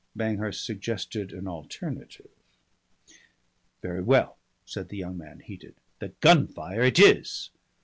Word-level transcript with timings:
Banghurst 0.17 0.65
suggested 0.65 1.31
an 1.31 1.47
alternative. 1.47 2.31
"Very 3.83 4.01
well," 4.01 4.39
said 4.65 4.89
the 4.89 4.97
young 4.97 5.15
man, 5.15 5.41
heated, 5.41 5.75
"the 5.99 6.09
Gunfire 6.21 6.81
it 6.81 6.97
is." 6.97 7.51